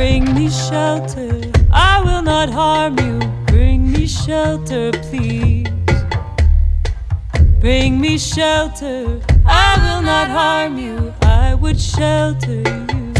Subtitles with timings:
[0.00, 3.18] Bring me shelter, I will not harm you.
[3.44, 5.68] Bring me shelter, please.
[7.60, 11.12] Bring me shelter, I will not harm you.
[11.20, 12.62] I would shelter
[12.94, 13.12] you.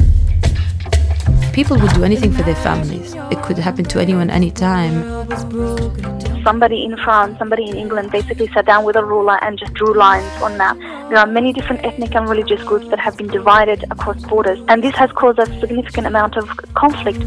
[1.52, 3.12] People would do anything for their families.
[3.30, 5.28] It could happen to anyone, anytime.
[6.44, 9.94] Somebody in France, somebody in England basically sat down with a ruler and just drew
[9.94, 10.78] lines on map.
[11.10, 14.82] There are many different ethnic and religious groups that have been divided across borders, and
[14.82, 17.20] this has caused a significant amount of conflict.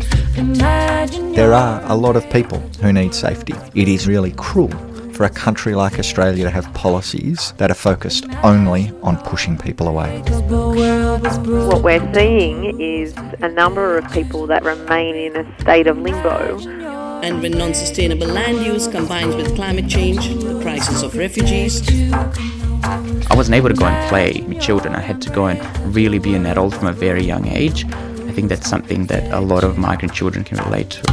[1.36, 3.54] There are a lot of people who need safety.
[3.76, 4.72] It is really cruel
[5.14, 9.88] for a country like Australia to have policies that are focused only on pushing people
[9.88, 10.22] away.
[10.50, 17.03] What we're seeing is a number of people that remain in a state of limbo.
[17.24, 21.82] And when non sustainable land use combines with climate change, the crisis of refugees,
[22.84, 24.94] I wasn't able to go and play with children.
[24.94, 27.86] I had to go and really be an adult from a very young age.
[27.86, 31.13] I think that's something that a lot of migrant children can relate to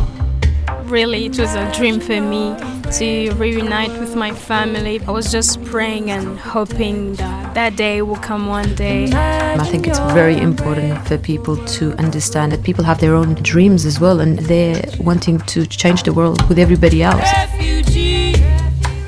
[0.91, 2.55] really it was a dream for me
[2.99, 5.01] to reunite with my family.
[5.07, 9.11] I was just praying and hoping that that day will come one day.
[9.13, 13.85] I think it's very important for people to understand that people have their own dreams
[13.87, 17.23] as well and they're wanting to change the world with everybody else.
[17.23, 18.35] Refugee,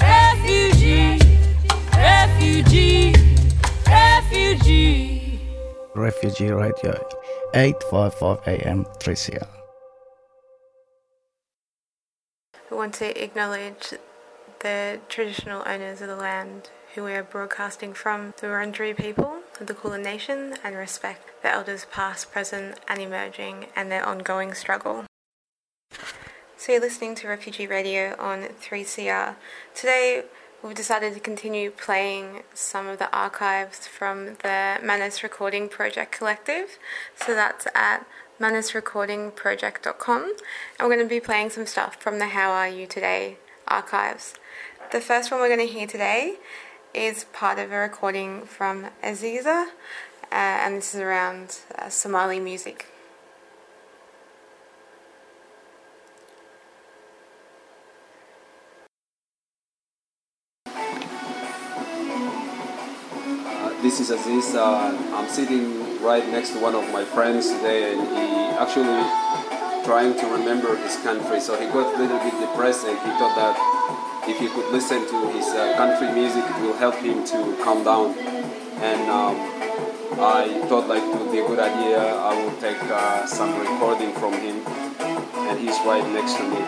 [0.01, 1.19] refugee,
[1.93, 3.13] refugee,
[3.87, 5.41] refugee.
[5.95, 6.95] Refugee Radio,
[7.55, 9.62] 855 AM 3CR.
[12.83, 13.95] Want to acknowledge
[14.59, 19.69] the traditional owners of the land who we are broadcasting from, the Wurundjeri people of
[19.69, 25.05] the Kulin Nation, and respect the elders past, present, and emerging, and their ongoing struggle.
[26.57, 29.37] So you're listening to Refugee Radio on 3CR.
[29.77, 30.25] Today
[30.61, 36.79] we've decided to continue playing some of the archives from the Manus Recording Project Collective.
[37.15, 38.05] So that's at
[38.43, 43.37] manusrecordingproject.com and we're going to be playing some stuff from the How Are You Today
[43.69, 44.35] archives.
[44.91, 46.35] The first one we're going to hear today
[46.93, 49.71] is part of a recording from Aziza uh,
[50.33, 52.87] and this is around uh, Somali music.
[63.83, 64.55] this is Aziz.
[64.55, 68.27] Uh, I'm sitting right next to one of my friends today, and he
[68.59, 69.03] actually
[69.87, 71.41] trying to remember his country.
[71.41, 73.55] So he got a little bit depressed, and he thought that
[74.29, 77.85] if he could listen to his uh, country music, it will help him to calm
[77.85, 78.19] down.
[78.83, 79.37] And um,
[80.19, 81.99] I thought like it would be a good idea.
[81.99, 84.67] I will take uh, some recording from him,
[85.49, 86.63] and he's right next to me.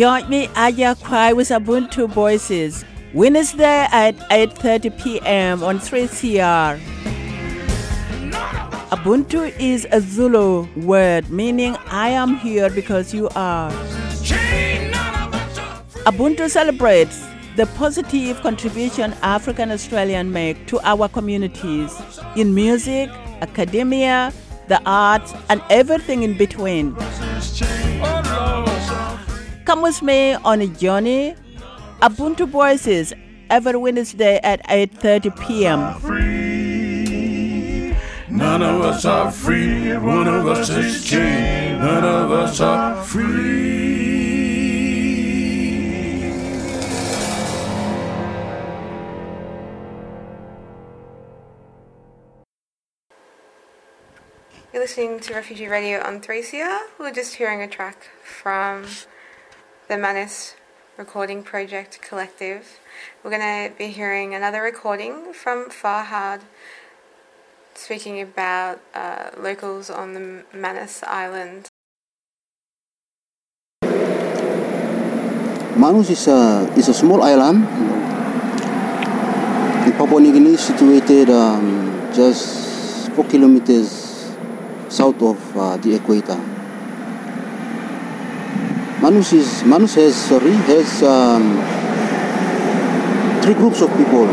[0.00, 5.62] Join me Aya Cry with Ubuntu Voices Wednesday at 8:30 p.m.
[5.62, 6.80] on 3CR.
[8.96, 13.70] Ubuntu is a Zulu word meaning I am here because you are.
[16.08, 17.22] Ubuntu celebrates
[17.56, 21.92] the positive contribution African Australians make to our communities
[22.36, 23.10] in music,
[23.42, 24.32] academia,
[24.68, 26.96] the arts, and everything in between.
[29.70, 31.36] Come with me on a journey.
[32.02, 33.12] Ubuntu Voices
[33.48, 35.94] every Wednesday at 8:30 p.m.
[38.28, 39.96] None of us are free.
[39.96, 41.78] One of us is chained.
[41.78, 43.70] None of us are free.
[54.72, 56.78] You're listening to Refugee Radio on 3CR.
[56.98, 58.86] We're just hearing a track from
[59.90, 60.54] the Manus
[60.96, 62.78] Recording Project Collective.
[63.24, 66.42] We're going to be hearing another recording from Farhad
[67.74, 71.66] speaking about uh, locals on the Manus Island.
[75.74, 77.66] Manus is a, is a small island
[79.86, 84.30] in Papua New Guinea, situated um, just four kilometers
[84.88, 86.59] south of uh, the equator.
[89.00, 91.56] Manus is Manus has sorry has um,
[93.40, 94.26] three groups of people,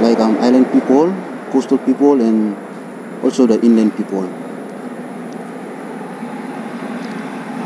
[0.00, 1.12] like um, island people,
[1.52, 2.56] coastal people, and
[3.22, 4.22] also the inland people.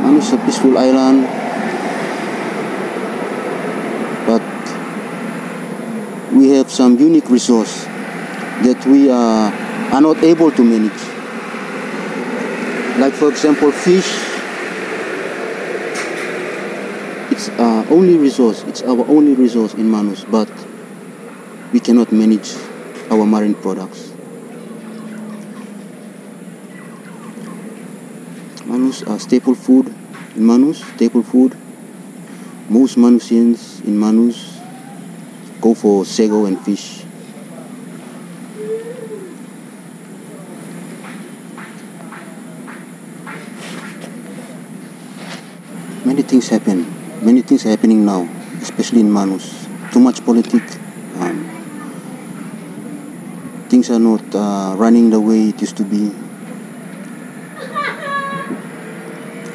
[0.02, 1.22] Manus is a peaceful island,
[4.26, 4.42] but
[6.34, 7.84] we have some unique resource
[8.66, 9.52] that we are,
[9.94, 11.02] are not able to manage.
[12.98, 14.29] Like for example fish
[17.40, 18.64] it's our uh, only resource.
[18.64, 20.50] It's our only resource in manus but
[21.72, 22.54] we cannot manage
[23.10, 24.12] our marine products.
[28.66, 29.88] Manus are staple food
[30.36, 31.56] in manus staple food.
[32.68, 34.60] Most manusians in manus
[35.62, 37.04] go for sago and fish.
[46.04, 46.99] Many things happen.
[47.22, 48.22] Many things are happening now,
[48.62, 49.68] especially in Manus.
[49.92, 50.78] Too much politics.
[51.16, 51.44] Um,
[53.68, 56.08] things are not uh, running the way it used to be.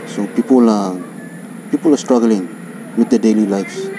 [0.06, 0.94] So people are
[1.72, 2.46] people are struggling
[2.98, 3.90] with their daily lives.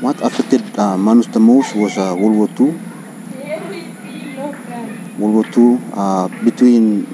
[0.00, 2.72] What affected uh, Manus the most was uh, World War II.
[5.18, 7.04] World War II uh, between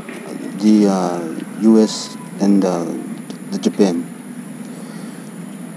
[0.63, 1.32] the uh,
[1.63, 2.17] U.S.
[2.41, 2.85] and uh,
[3.51, 4.09] the Japan.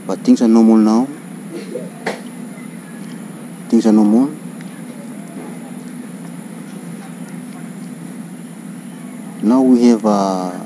[0.08, 1.08] But things are normal now.
[3.70, 4.30] Things are normal.
[9.42, 10.66] Now we have uh,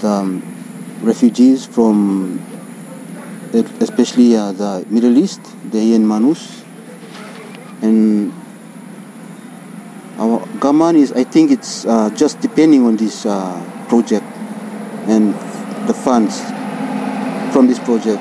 [0.00, 0.42] the um,
[1.02, 2.40] refugees from,
[3.52, 6.64] especially uh, the Middle East, they're in Manus,
[7.80, 8.32] and
[10.20, 13.56] our government is, I think it's uh, just depending on this uh,
[13.88, 14.24] project
[15.08, 15.32] and
[15.88, 16.38] the funds
[17.54, 18.20] from this project.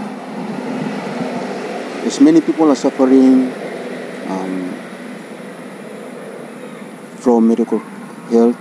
[2.08, 3.52] As many people are suffering
[4.32, 4.74] um,
[7.18, 7.80] from medical
[8.32, 8.58] health,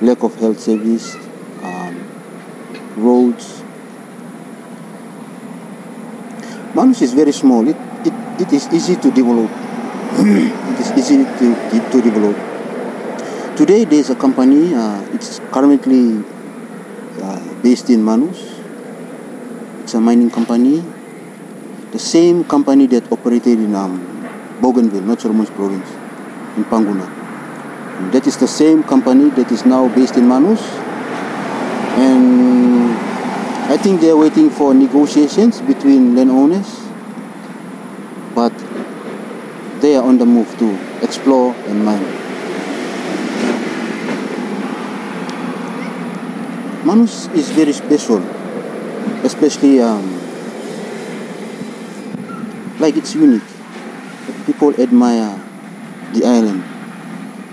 [0.00, 1.14] lack of health service,
[1.62, 2.00] um,
[2.96, 3.62] roads.
[6.74, 7.68] Manus is very small.
[7.68, 9.50] It, it, it is easy to develop
[10.18, 12.36] it is easy to, to develop.
[13.56, 16.24] Today there is a company, uh, it's currently
[17.22, 18.60] uh, based in Manus.
[19.82, 20.84] It's a mining company.
[21.92, 24.00] The same company that operated in um,
[24.60, 25.88] Bougainville, North Solomons province,
[26.56, 27.06] in Panguna.
[27.98, 30.62] And that is the same company that is now based in Manus.
[31.98, 32.96] And
[33.70, 36.80] I think they are waiting for negotiations between landowners.
[38.34, 38.52] But
[39.82, 40.68] they are on the move to
[41.00, 42.04] explore and mine.
[46.84, 48.20] Manus is very special,
[49.24, 50.04] especially um,
[52.78, 53.48] like it's unique.
[54.44, 55.32] People admire
[56.12, 56.62] the island.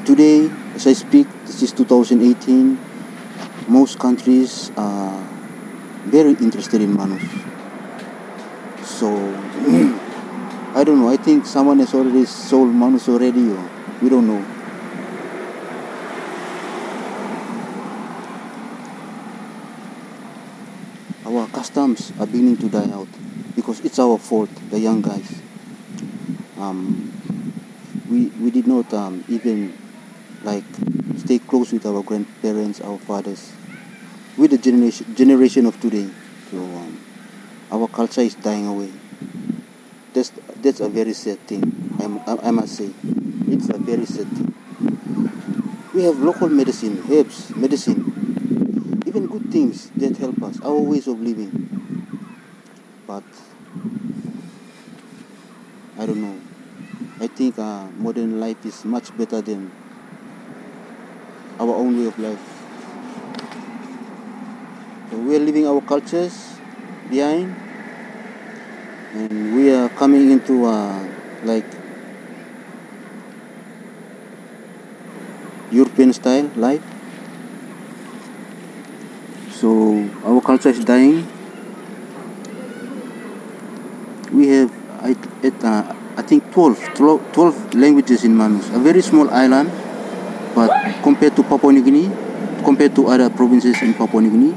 [0.06, 2.78] Today, as I speak, this is 2018.
[3.70, 5.16] Most countries are
[6.12, 7.24] very interested in Manus.
[8.84, 9.16] So
[10.80, 11.10] I don't know.
[11.10, 13.52] I think someone has already sold Manus already.
[13.52, 13.70] Or
[14.02, 14.40] we don't know.
[21.26, 23.10] Our customs are beginning to die out
[23.58, 25.42] because it's our fault, the young guys.
[26.58, 27.12] Um,
[28.10, 29.78] we we did not um, even
[30.44, 30.64] like
[31.18, 33.52] stay close with our grandparents, our fathers,
[34.38, 36.08] with the generation generation of today.
[36.52, 37.04] So um,
[37.70, 38.94] our culture is dying away.
[40.14, 40.32] That's
[40.62, 41.64] that's a very sad thing.
[42.28, 42.90] I, I must say,
[43.48, 44.54] it's a very sad thing.
[45.94, 51.20] We have local medicine, herbs, medicine, even good things that help us, our ways of
[51.22, 51.52] living.
[53.08, 53.24] But
[55.98, 56.40] I don't know.
[57.20, 59.72] I think uh, modern life is much better than
[61.60, 62.40] our own way of life.
[65.12, 66.56] So we are leaving our cultures
[67.10, 67.56] behind
[69.14, 71.02] and we are coming into uh,
[71.44, 71.66] like
[75.72, 76.84] European style life.
[79.52, 81.28] So our culture is dying.
[84.32, 89.02] We have I, it, uh, I think 12, 12, 12 languages in Manus, a very
[89.02, 89.72] small island,
[90.54, 90.70] but
[91.02, 92.12] compared to Papua New Guinea,
[92.64, 94.54] compared to other provinces in Papua New Guinea,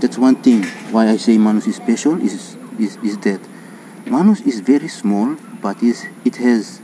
[0.00, 3.40] that's one thing why I say Manus is special is is, is that
[4.06, 6.80] Manus is very small, but is it has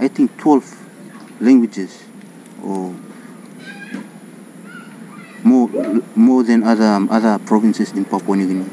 [0.00, 2.04] I think 12 languages
[2.64, 2.94] or
[5.44, 5.68] more
[6.16, 8.70] more than other um, other provinces in Papua New Guinea.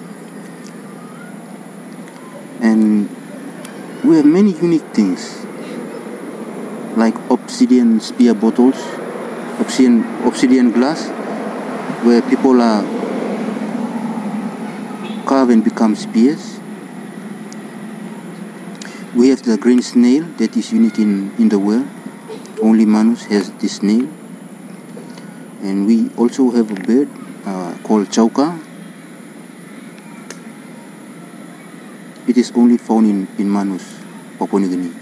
[2.62, 3.10] And
[4.04, 5.46] we have many unique things
[6.96, 8.80] like obsidian spear bottles,
[9.60, 11.08] obsidian obsidian glass,
[12.04, 12.84] where people are
[15.29, 16.60] and become spears.
[19.13, 21.88] We have the green snail that is unique in, in the world.
[22.62, 24.07] Only Manus has this snail.
[25.62, 27.10] And we also have a bird
[27.46, 28.57] uh, called chauka.
[32.27, 34.00] It is only found in, in Manus,
[34.39, 34.93] Papua New Guinea,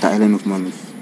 [0.00, 0.92] the island of Manus.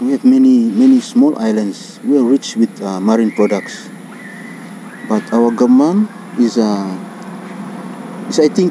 [0.00, 1.98] We have many, many small islands.
[2.04, 3.88] We are rich with uh, marine products.
[5.10, 6.06] But our government
[6.38, 6.86] is, uh,
[8.30, 8.70] is I think,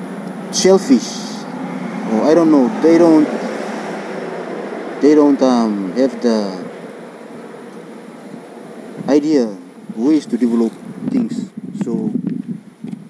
[0.55, 1.36] selfish.
[2.15, 2.72] Or I don't know.
[2.79, 3.27] They don't.
[5.03, 6.63] They don't um, have the
[9.12, 9.51] idea
[10.00, 10.72] ways to develop
[11.12, 11.51] things.
[11.84, 12.15] So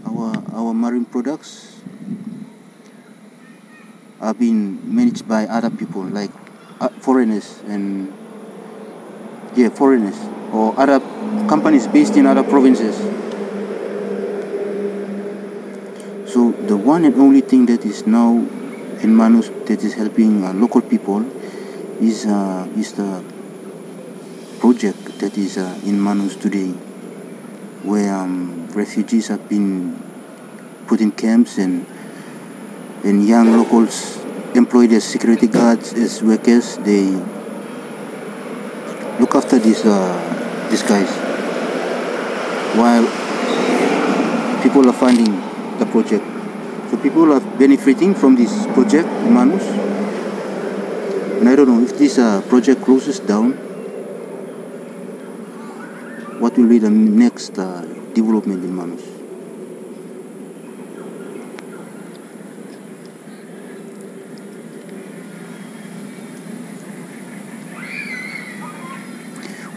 [0.10, 1.78] our our marine products
[4.18, 6.34] are being managed by other people like
[6.82, 8.10] uh, foreigners and
[9.56, 10.18] yeah foreigners
[10.52, 11.00] or other
[11.48, 12.96] companies based in other provinces.
[16.32, 18.38] So the one and only thing that is now
[19.02, 21.26] in Manus that is helping uh, local people
[22.02, 23.24] is uh, is the
[24.60, 26.70] project that is uh, in Manus today
[27.84, 29.98] where um, refugees have been
[30.88, 31.86] put in camps and
[33.04, 34.20] and young locals
[34.54, 37.08] employed as security guards as workers they
[39.20, 40.16] look after these uh,
[40.70, 41.10] these guys.
[42.80, 43.04] While
[44.64, 45.36] people are funding
[45.78, 46.24] the project.
[46.90, 49.64] So people are benefiting from this project in Manus.
[51.40, 53.52] And I don't know if this uh, project closes down
[56.40, 57.82] what will be the next uh,
[58.14, 59.20] development in Manus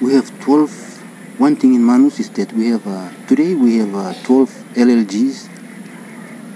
[0.02, 3.92] we have 12 one thing in manus is that we have uh, today we have
[3.96, 5.48] uh, 12 llgs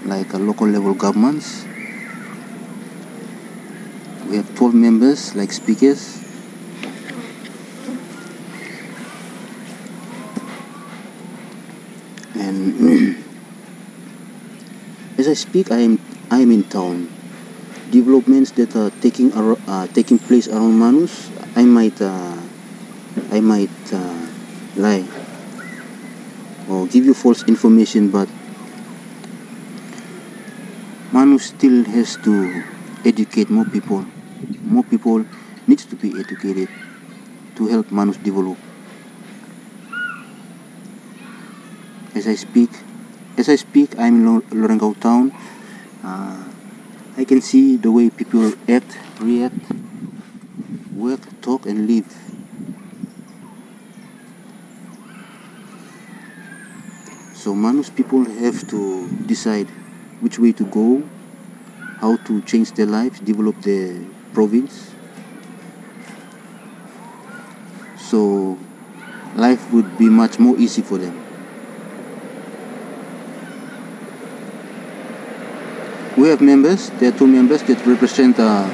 [0.05, 1.65] like uh, local level governments.
[4.29, 6.23] We have 12 members like speakers.
[12.39, 12.79] And
[15.19, 15.99] as i speak i am
[16.31, 17.11] i am in town.
[17.91, 21.27] Developments that are taking ar- uh, taking place around manus
[21.57, 22.39] i might uh,
[23.31, 24.16] I might uh,
[24.77, 25.05] lie
[26.69, 28.29] or give you false information, but
[31.11, 32.63] Manu still has to
[33.05, 34.05] educate more people.
[34.61, 35.25] More people
[35.65, 36.69] needs to be educated
[37.55, 38.57] to help Manus develop.
[42.13, 42.69] As I speak,
[43.37, 45.31] as I speak, I'm in Lorengau town.
[46.03, 46.43] Uh,
[47.17, 49.57] I can see the way people act, react,
[50.93, 52.26] work, talk, and live.
[57.47, 59.69] So Manus people have to decide
[60.19, 61.01] which way to go,
[62.01, 64.91] how to change their lives, develop their province.
[67.95, 68.59] So
[69.37, 71.15] life would be much more easy for them.
[76.17, 78.67] We have members, there are two members that represent uh,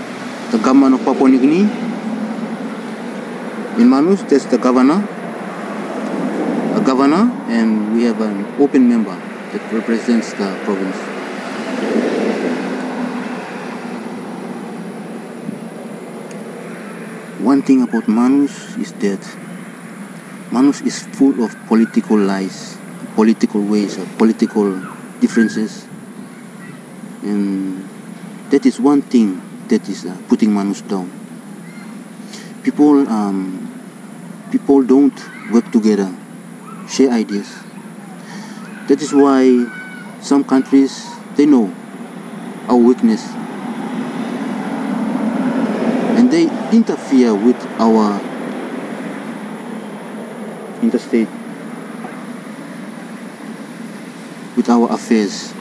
[0.49, 1.69] the government of Papua New Guinea.
[3.79, 5.07] In Manus, there's the governor,
[8.03, 9.15] we have an open member
[9.53, 10.97] that represents the province.
[17.39, 19.23] One thing about Manus is that
[20.51, 22.77] Manus is full of political lies,
[23.15, 24.81] political ways, or political
[25.21, 25.87] differences,
[27.23, 27.87] and
[28.49, 31.07] that is one thing that is uh, putting Manus down.
[32.63, 33.63] People, um,
[34.51, 35.15] people don't
[35.53, 36.13] work together,
[36.89, 37.63] share ideas.
[38.87, 39.65] That is why
[40.21, 41.73] some countries they know
[42.67, 43.23] our weakness
[46.19, 48.19] and they interfere with our
[50.81, 51.27] interstate
[54.55, 55.53] with our affairs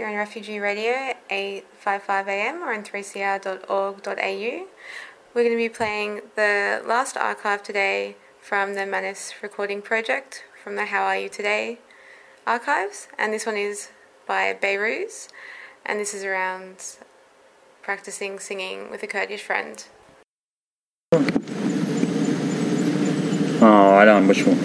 [0.00, 4.66] You're on Refugee Radio, 855 AM or on 3cr.org.au.
[5.32, 10.74] We're going to be playing the last archive today from the Manus Recording Project from
[10.74, 11.78] the How Are You Today
[12.44, 13.90] archives, and this one is
[14.26, 15.28] by Behrouz,
[15.86, 16.96] and this is around
[17.80, 19.84] practicing singing with a Kurdish friend.
[23.62, 24.58] Oh, I don't know which one.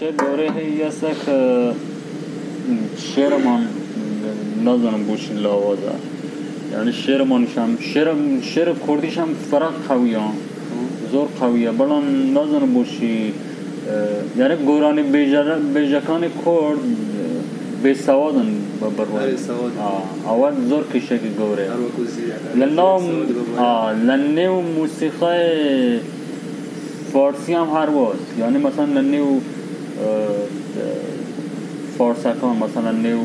[0.00, 1.22] کشه گوره هی یه سک
[2.98, 3.66] شعرمان
[4.64, 5.82] نازنم بوشین لاوازه
[6.72, 8.08] یعنی شعرمانش هم شعر
[8.42, 10.18] شعر کردیش هم فرق قویه.
[11.12, 11.70] زور قویه.
[11.70, 13.32] بلان نازنم بوشی
[14.38, 15.02] یعنی گورانی
[15.74, 16.78] بیجکان کرد
[17.82, 18.46] به سوادن
[18.80, 19.22] بروان
[20.26, 21.68] اول زور کشه که گوره
[22.56, 23.00] لنو
[23.58, 26.00] آه لنو موسیقی
[27.12, 29.40] فارسی هم هر واس یعنی مثلا لنو
[31.98, 33.20] فارسکان مثلا نو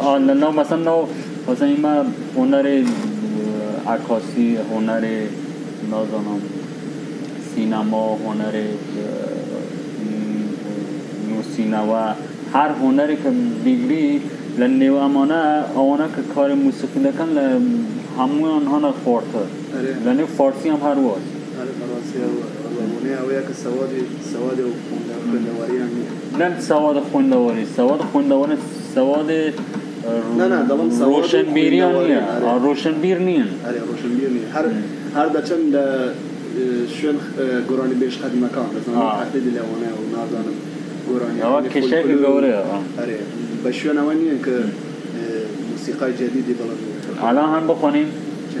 [0.00, 1.06] آه لنو مثلا نو
[1.48, 2.04] مثلا این ما
[2.36, 2.82] هنر
[3.86, 5.04] عکاسی هنر
[5.90, 6.40] نازانم
[7.54, 8.56] سینما هنر
[11.30, 12.14] نو سینما
[12.52, 13.30] هر هنری که
[13.64, 14.20] بگیری
[14.58, 17.38] لنیو امانه آوانه که کار موسیقی نکن
[18.18, 19.38] همون آنها نخورده
[20.06, 20.94] لنیو فارسی هم هر
[26.38, 28.56] نه سواد خوندواری سواد خوندواری
[28.94, 29.30] سواد
[30.38, 32.20] نه نه دلم سواد روشن بیری نیه
[32.62, 34.64] روشن بیر نیه آره، روشن بیر نیه هر
[35.14, 35.78] هر دچن د
[37.00, 37.16] شون
[37.70, 40.56] گرانی بیش خد مکان مثلا حتی دلوانه و نازانم
[41.10, 42.56] گرانی اوه کشه که گوره
[43.02, 43.18] آره
[43.64, 44.56] بشون اوانیه که
[45.70, 46.78] موسیقی جدیدی بلند
[47.22, 48.06] الان هم بخونیم.
[48.54, 48.60] چه؟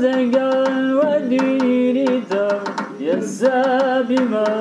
[0.00, 0.80] سازگار
[3.00, 4.60] يزابمارا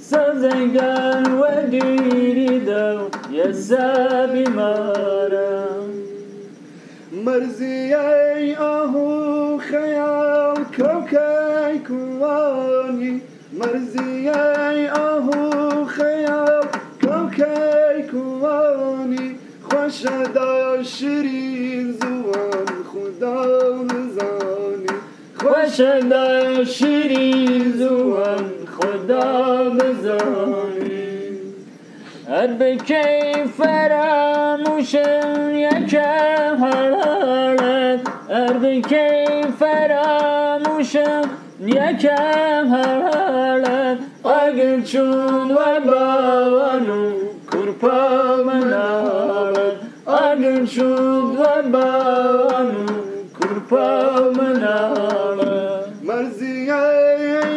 [0.00, 4.84] سازگار و دیری دو يزابمارا
[7.24, 13.20] مرزی ای آهو خیال کوکی کوانی
[13.52, 16.66] مرزی ای آهو خیال
[17.02, 20.02] کوکی کوانی خوش
[20.34, 20.82] دار
[23.24, 24.86] خدا بزانی
[25.40, 28.44] خوش دا شیرین زوان
[28.76, 31.04] خدا بزانی
[32.28, 41.30] هر بکی فراموشم یکم حرارت هر بکی فراموشم
[41.66, 47.12] یکم حرارت اگر چون و باوانو
[47.52, 52.53] کرپا منارت اگر چون و باوانو
[53.74, 55.64] پامنانه
[56.04, 56.74] مرزیه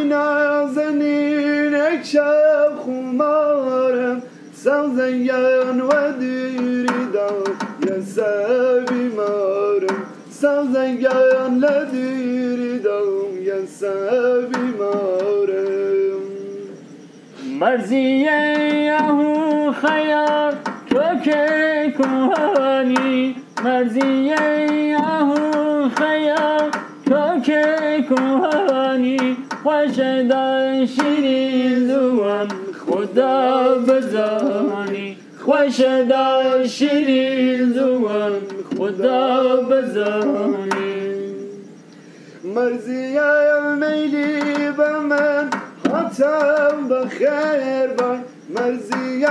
[0.09, 4.21] نازنین یک شب خمارم
[4.53, 7.43] سوزیان و دیریدم
[7.87, 16.21] یه سبی مارم سوزیان لدیریدم یه سبی مارم
[17.59, 20.53] مرزیه اهو خیار
[20.89, 26.71] تو که کنی مرزیه اهو خیال
[27.05, 27.65] تو که
[28.09, 32.47] کوهانی خوش دا شیرین زوان
[32.87, 35.17] خدا بزانی.
[35.45, 37.73] خوش دا شیرین
[38.77, 41.07] خدا بزانی.
[42.43, 43.19] مرزی
[43.79, 45.49] میلی به من
[45.85, 48.19] حتم بخیر بای
[48.49, 49.25] مرزی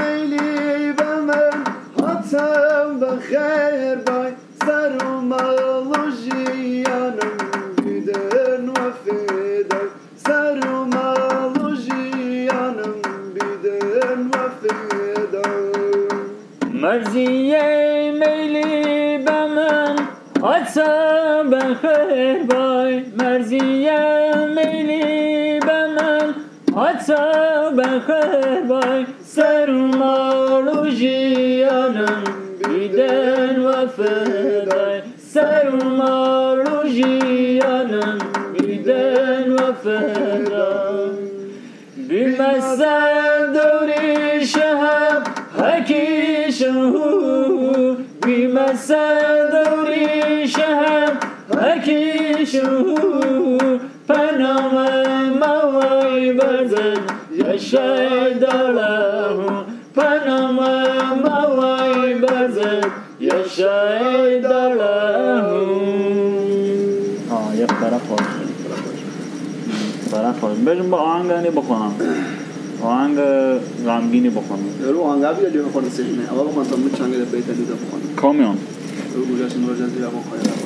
[0.00, 1.64] میلی به من
[1.98, 4.32] حتم بخیر بای
[4.64, 7.36] Sarılmalı jiyanım
[7.76, 12.96] Giden vefeder Sarılmalı jiyanım
[13.34, 15.52] Giden vefeder
[16.72, 19.96] Merziye meyli bemen
[20.42, 26.34] Atsa ben herbay Merziye meyli bemen
[26.76, 32.45] Atsa ben herbay Sarılmalı jiyanım.
[32.68, 38.18] دیدن و فدای سر و مار و جیانم
[38.58, 41.26] دیدن و فدای.
[42.08, 45.22] بیمسن دوری شهر
[45.58, 46.92] حکیشم
[48.26, 51.12] بیمسن دوری شهر
[51.62, 52.94] حکیشم
[54.08, 54.74] پنام
[55.40, 56.96] موای برزن
[57.32, 59.65] یشای دارم
[59.96, 62.80] پنامم بوای بزن
[63.20, 65.66] یا شهید لهم
[67.30, 68.26] آه یک طرف خواهد
[70.10, 71.92] طرف خواهد بجم با آهنگ هنی بخونم.
[72.82, 73.18] آهنگ
[73.86, 74.60] غمگینی بخونم.
[74.92, 75.88] رو آهنگ ها بیادی بخونم.
[75.90, 76.66] سیجنه اما بخونم.
[76.66, 78.56] تا مچانگ در بیتر دیده بخونم کامیان
[79.14, 80.65] رو گوشش نور خب، جزیره بخونم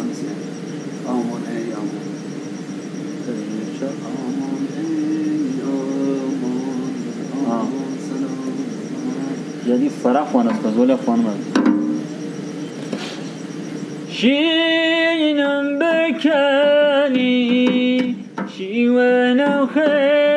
[9.67, 11.59] یعنی است وانستاز ولی خوان هست
[14.09, 17.37] شینم بکنی
[18.57, 20.30] شیون خیلی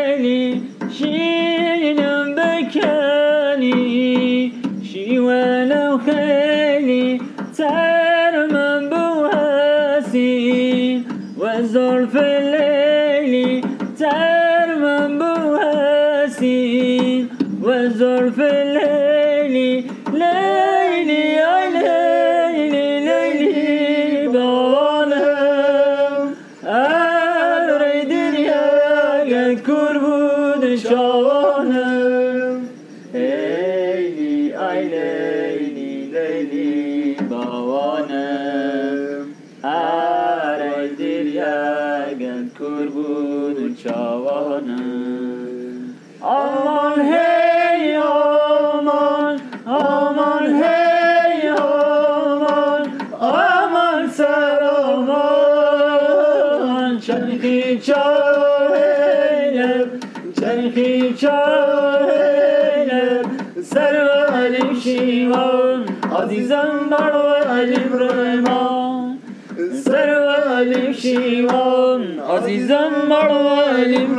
[71.17, 74.11] دیوان عزیزم مروالیم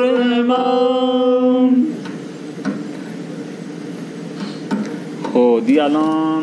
[0.46, 1.70] من
[5.32, 6.42] خودی خب، الان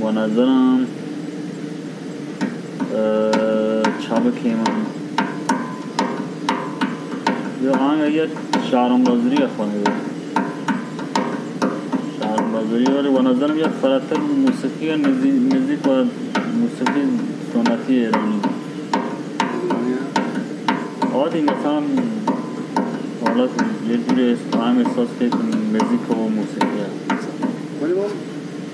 [0.00, 0.86] با نظرم
[4.00, 4.86] چه کیمان.
[7.64, 8.28] یه آهنگ یه
[8.70, 9.94] شهرم بازری خواهی بود
[12.20, 16.04] شهرم بازری ولی با نظرم یه فراتر موسیقی نزدیک با
[16.60, 17.00] موسیقی
[17.52, 18.55] سنتی ایرانی.
[21.16, 21.82] آقا مثلا
[23.26, 23.44] حالا
[23.90, 25.24] یه جوری هم احساس که
[25.72, 27.28] موزیک و موسیقی هست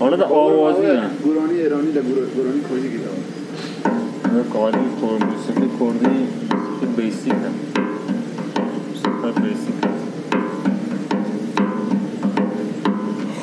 [0.00, 1.10] حالا در آوازی هم.
[1.24, 6.16] گورانی ایرانی در گورانی کردی گیتار قالی موسیقی کردی
[6.50, 7.54] موسیقی بیسیک هم.
[8.88, 9.74] موسیقی بیسیک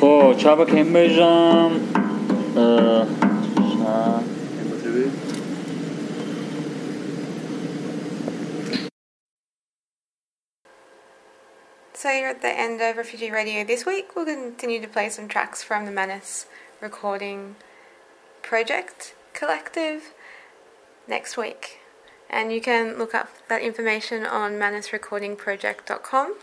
[0.01, 1.71] خب چابا کم بیجم
[12.89, 14.15] of Refugee Radio this week.
[14.15, 16.47] We'll continue to play some tracks from the Manus
[16.81, 17.55] Recording
[18.41, 20.13] Project Collective
[21.07, 21.81] next week.
[22.31, 26.35] And you can look up that information on manusrecordingproject.com.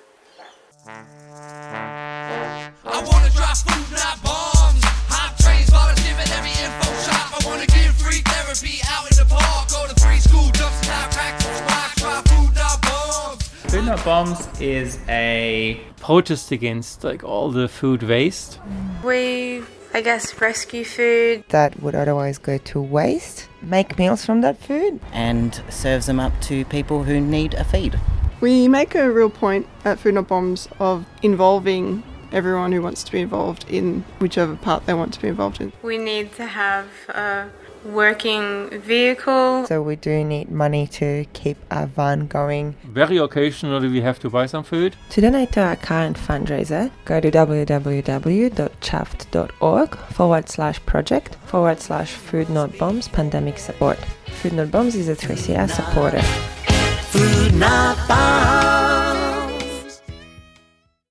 [2.84, 4.55] I
[13.96, 18.60] Food Bombs is a protest against like all the food waste.
[19.02, 19.62] We,
[19.94, 21.44] I guess, rescue food.
[21.48, 25.00] that would otherwise go to waste, make meals from that food.
[25.12, 27.98] and serves them up to people who need a feed.
[28.42, 33.12] We make a real point at Food Not Bombs of involving everyone who wants to
[33.12, 35.72] be involved in whichever part they want to be involved in.
[35.82, 37.48] We need to have a
[37.92, 39.66] working vehicle.
[39.66, 42.74] So we do need money to keep our van going.
[42.84, 44.96] Very occasionally we have to buy some food.
[45.10, 52.48] To donate to our current fundraiser, go to www.chuffed.org forward slash project forward slash food
[52.50, 53.98] not bombs pandemic support.
[54.36, 56.20] Food Not Bombs is a 3CR supporter.
[57.10, 58.85] Food not bombs.